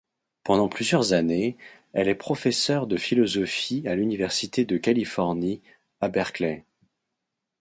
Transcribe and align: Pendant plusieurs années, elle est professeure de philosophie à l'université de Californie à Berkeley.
Pendant 0.43 0.67
plusieurs 0.67 1.13
années, 1.13 1.57
elle 1.93 2.07
est 2.07 2.15
professeure 2.15 2.87
de 2.87 2.97
philosophie 2.97 3.83
à 3.87 3.93
l'université 3.93 4.65
de 4.65 4.77
Californie 4.77 5.61
à 5.99 6.09
Berkeley. 6.09 6.65